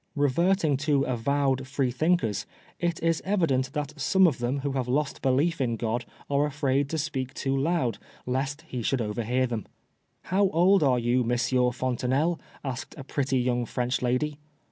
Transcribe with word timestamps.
""Reverting 0.15 0.77
to 0.77 1.03
avowed 1.03 1.67
Freethinkers, 1.67 2.47
it 2.79 2.99
ier 3.03 3.13
evident 3.23 3.71
that 3.73 3.93
some 4.01 4.25
of 4.25 4.39
them 4.39 4.61
who 4.61 4.71
have 4.71 4.87
lost 4.87 5.21
belief 5.21 5.61
in 5.61 5.77
Grod 5.77 6.05
are 6.27 6.47
afraid 6.47 6.89
to 6.89 6.97
speak 6.97 7.35
too 7.35 7.55
loud 7.55 7.99
lest 8.25 8.63
he 8.63 8.79
^ould 8.79 8.99
overhear 8.99 9.45
them. 9.45 9.67
<How 10.23 10.49
old 10.49 10.81
are 10.81 10.97
you, 10.97 11.23
Monsieur 11.23 11.69
Fontenelle 11.69 12.39
?* 11.69 12.39
asked 12.65 12.95
a 12.97 13.03
pretty 13.03 13.37
young 13.39 13.63
French 13.67 14.01
lady. 14.01 14.39